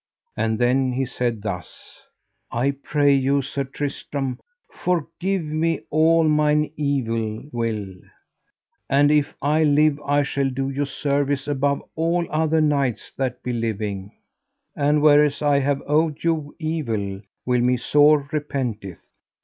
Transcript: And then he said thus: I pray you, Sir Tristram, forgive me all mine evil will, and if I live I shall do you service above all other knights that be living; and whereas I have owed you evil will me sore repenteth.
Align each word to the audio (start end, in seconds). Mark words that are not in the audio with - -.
And 0.35 0.57
then 0.57 0.93
he 0.93 1.05
said 1.05 1.43
thus: 1.43 2.01
I 2.51 2.71
pray 2.71 3.13
you, 3.13 3.43
Sir 3.43 3.65
Tristram, 3.65 4.39
forgive 4.67 5.43
me 5.43 5.81
all 5.91 6.23
mine 6.23 6.71
evil 6.75 7.43
will, 7.51 7.87
and 8.89 9.11
if 9.11 9.35
I 9.43 9.63
live 9.63 10.01
I 10.03 10.23
shall 10.23 10.49
do 10.49 10.71
you 10.71 10.85
service 10.85 11.47
above 11.47 11.83
all 11.95 12.25
other 12.31 12.61
knights 12.61 13.11
that 13.11 13.43
be 13.43 13.53
living; 13.53 14.11
and 14.75 15.03
whereas 15.03 15.43
I 15.43 15.59
have 15.59 15.83
owed 15.85 16.23
you 16.23 16.55
evil 16.57 17.21
will 17.45 17.61
me 17.61 17.77
sore 17.77 18.27
repenteth. 18.31 19.05